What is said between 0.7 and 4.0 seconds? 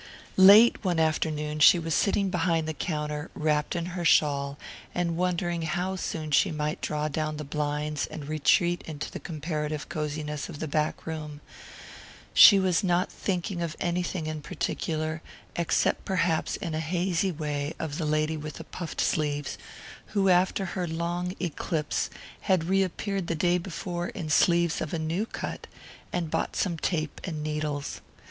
one afternoon she was sitting behind the counter, wrapped in